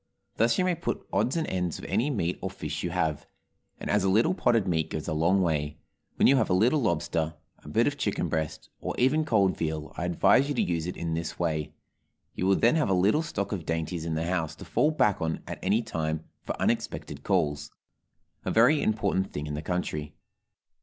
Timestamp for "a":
4.03-4.09, 5.07-5.13, 6.49-6.55, 7.63-7.69, 12.89-12.95, 18.43-18.49